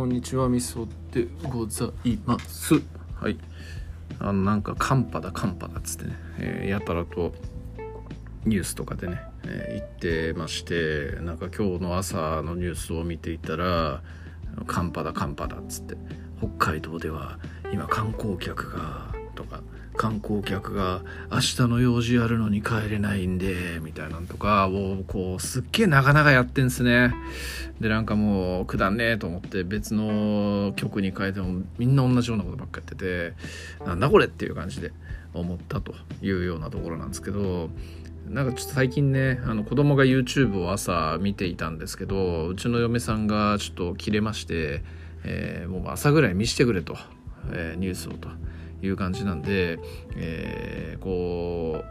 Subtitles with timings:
[0.00, 2.80] こんにちはみそでございます。
[3.20, 3.36] はい。
[4.18, 7.34] あのなんか寒波だ寒波だっつってね、えーやたらと
[8.46, 14.00] ニュースとかでね、えー言ってましてなんか今日の朝のニュースを見ていたら
[14.66, 15.98] 寒波だ寒波だっつって
[16.38, 17.38] 北海道では
[17.70, 19.60] 今観光客がとか
[20.00, 27.12] 観光客が明日の用事あるのに帰れないんでみたいなんとかをこうすっげえなかなかやってんすね。
[27.80, 33.34] でなんかもうくだんねえと思って別の曲に変えてもみんな同じようなことばっかやってて
[33.84, 34.90] なんだこれっていう感じで
[35.34, 37.68] 思ったというようなところなんですけど
[38.26, 44.82] なんかちょっと最近ねあの子供が YouTube を朝見ていたんですけどうちの嫁さんがちょっと切れまして、
[45.24, 46.96] えーもう朝ぐらい見してくれと、
[47.52, 48.30] えーニュースをと。
[48.82, 49.78] いう感じなんで、
[50.16, 51.82] えーこ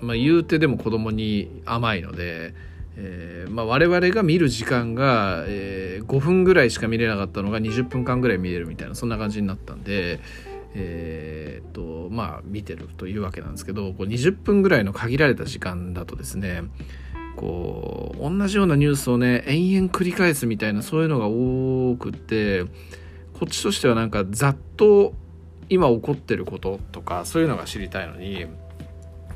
[0.00, 2.54] う、まあ、言うてでも子供に甘いので、
[2.96, 10.20] えーまあ、我々が見る時間が、えー5分ぐらいしか見れなかったのが20分間ぐらい見れるみたいなそんな感じになったんで。
[10.78, 16.64] えーっとまあ見てるというわけなんですけどこう20分ぐらいの限られた時間だとですね
[17.36, 22.64] こう同じようなニュースをね延々繰り返すみたいなそういうのが多くって
[23.32, 25.14] こっちとしてはなんかざっと
[25.68, 28.46] 今起こってることとかそういうのが知りたいのに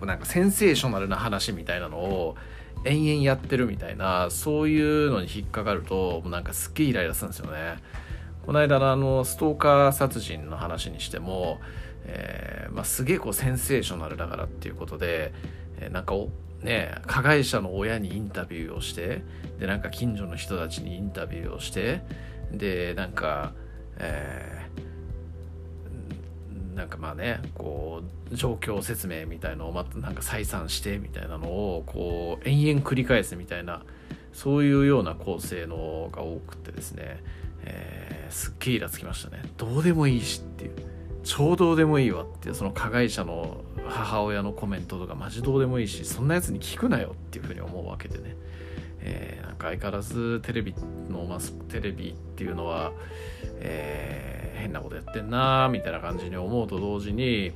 [0.03, 2.37] なんかセンセーショナルな話みたいなのを
[2.85, 7.77] 延々やってるみたいなそういうのに引っかかるともうなんかすっげえイライラするんですよね。
[8.47, 11.61] この間のあのストーカー殺人の話にしても、
[12.07, 15.33] えーまあ、すげえセンセーショナルだからっていうことで、
[15.79, 16.15] えーなんか
[16.63, 19.23] ね加害者の親にインタビューをして
[19.59, 22.03] でなんか近所の人たちにインタビューをして
[22.53, 23.53] でなんか、
[23.99, 24.90] えー
[26.81, 33.83] なんかまあねこう状況説明みたいのをまたなんか再三してみたいなのをこう延々繰り返すみたいな
[34.33, 37.23] そういうような構成のが多くてですね、
[37.65, 39.43] えーすっげえイラつきましたね。
[39.57, 40.73] どうでもいいしっていう。
[41.23, 48.37] 超どうでもいいわっていうその加害者の母親のコメントとかマジどうでもいいしそんなやつに聞くなよっていうふうに思うわけでね、
[49.03, 50.75] えーなんか相変わらずテレビ
[51.11, 52.93] のマステレビっていうのは、
[53.61, 57.53] えー変なことやってんなーみたいな感じに思うと同時に、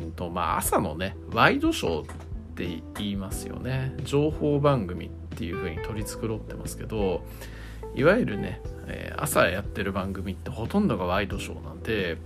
[0.00, 2.06] うんとまあ、朝のねワイドショーっ
[2.56, 3.94] て言いますよね。
[4.04, 7.22] 情報番組っていうふうに取り繕ってますけど
[7.94, 12.16] いわゆるね、えー朝やってる番組ってほとんどがワイドショーなんで、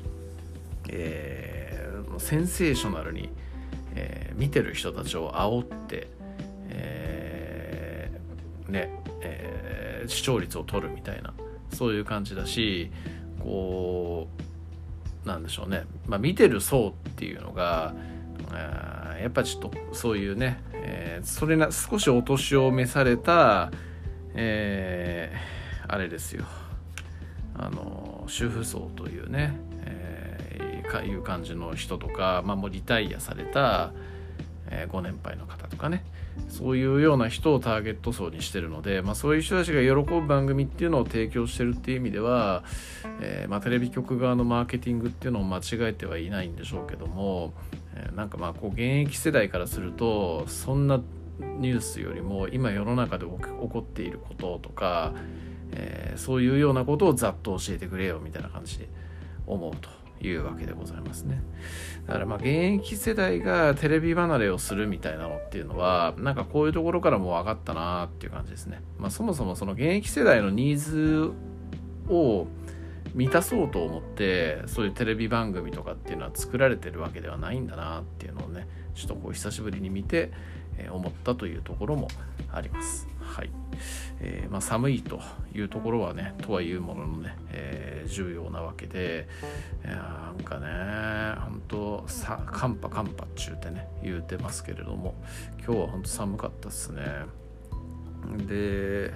[0.89, 3.28] えーセンセーショナルに、
[3.97, 6.09] えー見てる人たちを煽って、
[8.69, 8.91] ね
[9.21, 11.33] えー視聴率を取るみたいな
[11.73, 12.91] そういう感じだし
[13.39, 14.27] こ
[15.25, 17.95] うなんでしょうね、まあ、見てる層っていうのが
[18.51, 23.71] あやっぱちょっとそういうね、えーそれな少しお年を召された、
[24.34, 26.45] えーあれですよ。
[27.55, 33.93] あの主婦層というね、えーかいう感じの人とか、まあ、もうリタイアされた、
[34.69, 36.05] えーご年配の方とかね。
[36.48, 42.65] そういうような人をターゲット層にしてるので、まあ、そういう人たちが喜ぶ番組っていうのを提供してるっていう意味では、
[43.20, 47.54] えーまあ、テレビ局側のマーケティングっていうのを間違えてはいないんでしょうけども、
[47.94, 51.00] えーなんかまあこう現役世代からするとそんな
[51.38, 55.12] ニュースよりも今世の中で起こっていることとか、
[55.72, 58.88] えーそういうようなことをざっと教えてくれよみたいな感じで
[59.47, 60.02] 思うと。
[60.28, 61.43] いうわけでございますね。
[62.06, 62.47] だからまあ現
[62.81, 68.83] 役世代がテレビ離れをするみたいなのっていうのはなんかこういうところからも分かったなっていう感じですね。
[68.99, 71.33] まあそもそもその現役世代のニーズ
[72.09, 72.47] を
[73.15, 80.31] 満たそうと思ってそういうテレビ番組とかっていうのは作られてるわけではないんだなっていうのをねちょっとこう久しぶりに見て、
[80.78, 82.09] え思ったというところも
[82.50, 83.12] あります。
[83.32, 83.50] はい。
[84.20, 85.20] えーまあ、寒いと
[85.54, 89.28] いうところはねとはいうもののね、えー重要なわけで
[89.84, 95.15] いやなんかね本当さ寒波寒波っちゅうてね言うてますけれども
[95.65, 97.03] 今日は本当寒かったっすね。
[98.48, 99.15] で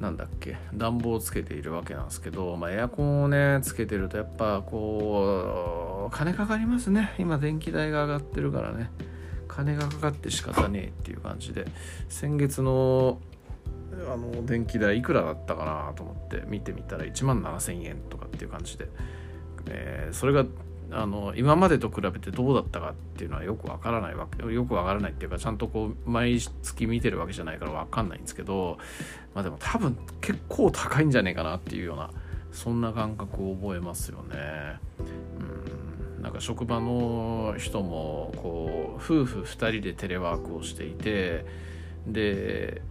[0.00, 7.14] なんだっけ暖房をつけているわけなんですけど、まあ、エアコンをねつけてるとやっぱこう金かかりますね。
[7.18, 8.90] 今電気代が上がってるからね。
[9.48, 11.66] 金がかかって仕方ねえっていう感じで
[12.08, 13.18] 先月の
[14.12, 18.88] あの電気代いくらだったかなと思って見てみたら1万7000円とかっていう感じで、
[19.68, 20.44] えーそれが
[20.90, 28.78] あの今までと比べてどうだったかっていうのはよくわからないわけよくわからないっていうかちゃんとこう毎月見てるわけじゃないからわかんないんですけど
[29.34, 32.10] まあでも多分結構高いんじゃねえかなっていうような
[32.52, 34.78] そんな感覚を覚えますよね。
[36.26, 41.46] なんか職場の人もこう夫婦2人でテレワークをしていて
[42.04, 42.82] で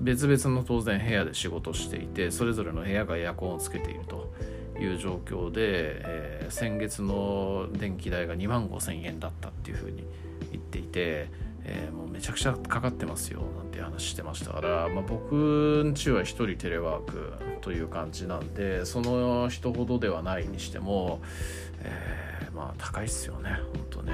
[0.00, 4.34] 別々の当然部屋で仕事していてそれぞれの部屋がエアコンをつけていると
[4.80, 10.04] いう状況で、えー、先月の電気代が2万5,000円だったっていうふうに
[10.50, 11.28] 言っていて、
[11.64, 21.22] えー、もうめちゃくちゃかかってますよなんて話してましたから、まあ、僕んちは1人テレワークという感じなんでその人ほどではないにしても、
[21.80, 24.12] えー、まあ高いっすよねほんとね、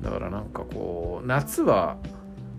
[0.00, 1.96] ん、だからなんかこう夏は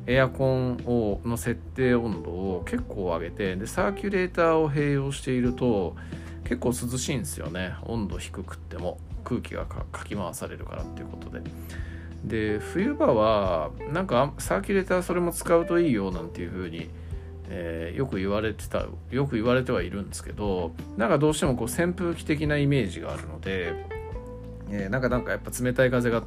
[0.07, 5.95] エアコンをの設定温度を結構上げてでサーキュレーターを併用していると
[6.43, 7.73] 結構涼しいんですよね。
[7.87, 11.41] 温度低くっても空気がかき回されるからっていうことで。
[12.27, 16.89] で冬場はなんかサーキュレーターそれも使うといいよなんていう風に、
[17.49, 23.73] えー、よく言われてたよく言われてはいるんですけどなんかどうしてもこう扇風機的なイメージがあるので、
[24.71, 26.23] えー、なんかなんかやっぱ冷たい風が、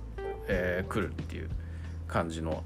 [0.47, 1.49] えー、来るっていう
[2.07, 2.63] 感じの、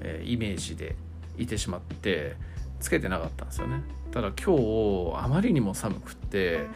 [0.00, 0.94] え、イメージで
[1.36, 2.36] いてしまって
[2.78, 3.82] つけてなかったんですよね。
[4.12, 6.66] ただ今日あまりにも寒くって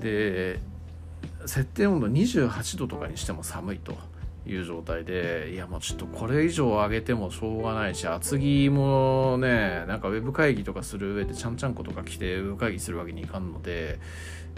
[0.00, 0.58] で
[1.46, 3.96] 設定温度28度とかにしても寒いと。
[4.48, 13.98] いう状態でいやもうちょっとこれ以上上げてもしょうがないし厚着もねなんかウェブ会議とかする上でちゃんちゃんことか来てウェブ会議するわけにいかんので、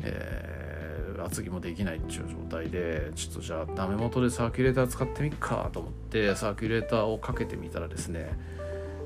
[0.03, 8.29] えー、厚着もできないっていう状態でちょっとじゃあダメ元でサーキュレーター使ってみっかと思ってサーキュレーターをかけてみたらですね、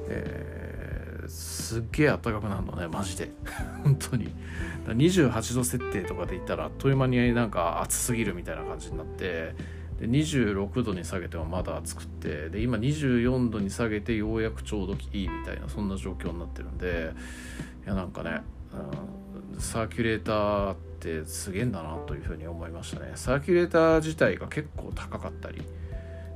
[0.08, 3.30] えー、すっげえ暖かくなるのねマジで。
[3.84, 4.34] 本当に。
[4.86, 9.54] 28度設定とかで言ったらあっという間になんか暑すぎるみたいな感じになって
[10.02, 17.12] で26度に下げてもまだ暑くてで今24度に下げてようやくちょうどいいみたいなそんな状況になってるんで
[17.84, 18.42] いやなんかね、
[19.54, 23.12] うん、サーキュレーターってすげえんだなというふうに思いましたね。
[23.14, 25.62] サーキュレーター自体が結構高かったり、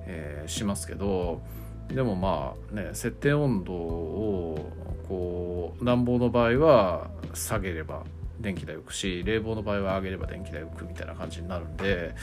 [0.07, 1.43] えー、しますけど
[1.89, 4.73] でもまあね設定温度を
[5.09, 8.05] こう暖房の場合は下げれば
[8.41, 12.15] 電気代浮くし冷房の場合は上げれば電気代浮くみたいな感じになるんで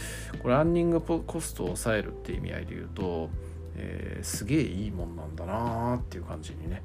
[0.42, 3.30] これランニングコストを抑えるっていう意味合いで言うと、
[3.76, 6.84] えー、すげえいいもんなんだなーっていう感じにね、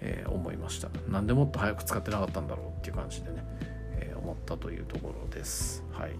[0.00, 0.88] えー、思いました。
[1.08, 3.44] なんでもっと早く使ってなかったんだろうっていう感じでね、
[3.98, 5.84] えー、思ったというところです。
[5.92, 6.10] はい。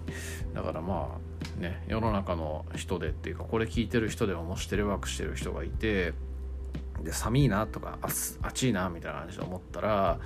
[0.55, 1.19] だからま
[1.59, 6.15] あね世の中の人でっていうかこれ聞いてる人でももしテレワークしてる人がいて
[7.05, 10.19] で寒いなとか暑いなみたいな感じで思ったら、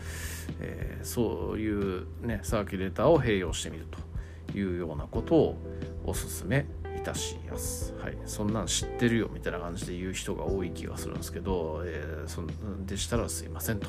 [0.60, 5.56] えー、そういうねサーキュレーターを併用してみるというようなことを
[6.04, 6.66] おすすめ
[6.96, 7.94] いたします。
[8.02, 13.88] はい、そんなん知ってるよみたいな感じで言う人が多い気がするんですけど、えー、そんでしたらすいませんと、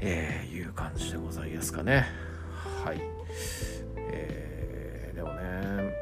[0.00, 2.06] えー、いう感じでございますかね。
[2.84, 3.00] はい。
[3.96, 5.94] えー、でもね、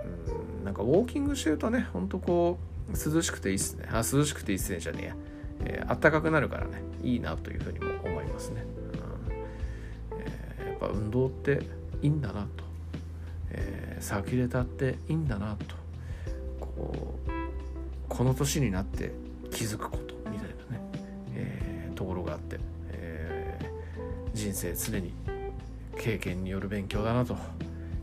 [0.59, 2.59] うん、なんかウォーキングしてるとね、ほんとこ
[2.89, 3.89] う涼しくていいっすね。
[3.91, 5.30] あ、涼しくていいっすねじゃねえ。
[5.65, 8.65] えー、暖かくなるからねいいなというふうにも思いますね、
[10.11, 10.19] うん。
[10.19, 11.62] えー、やっぱ運動って
[12.03, 12.65] いいんだなと、
[13.51, 15.81] えー、サーキュレーターっていいんだなと。
[16.61, 17.31] こう
[18.09, 19.12] この年になって
[19.51, 20.83] 気づくことみたいなね、
[21.35, 22.59] えー、ところがあって、
[22.89, 25.12] えー、人生常に
[25.99, 27.37] 経験による勉強だなと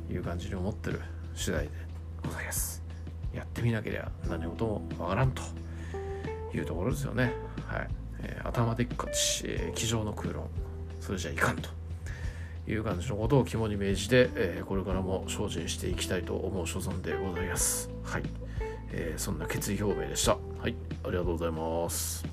[0.09, 1.01] いう感じに思ってる
[1.35, 1.69] 次第で
[2.23, 2.83] ございます。
[3.33, 5.41] やってみなければ何事もわからんと
[6.53, 7.33] いうところですよね。
[7.65, 7.87] はい。
[8.23, 10.47] えー、頭でっかち、えー、机上の空論、
[10.99, 11.69] それじゃいかんと
[12.67, 17.89] いう感じのことを肝に銘じて、えー、これからも精進していきたいと思う所存でございます。
[18.03, 18.23] はい。
[18.91, 20.37] えー、そんな決意表明でした。
[20.59, 20.75] はい。
[21.03, 22.25] ありがとうございます。